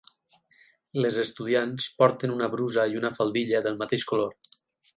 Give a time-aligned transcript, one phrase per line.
[1.05, 4.37] Les estudiants porten una brusa i una faldilla del mateix color.